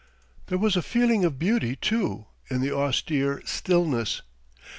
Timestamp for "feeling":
0.81-1.23